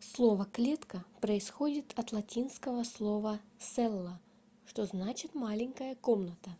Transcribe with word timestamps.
слово 0.00 0.46
клетка 0.46 1.04
происходит 1.20 1.92
от 1.98 2.10
латинского 2.12 2.84
слова 2.84 3.38
cella 3.58 4.14
что 4.64 4.86
значит 4.86 5.34
маленькая 5.34 5.94
комната 5.94 6.56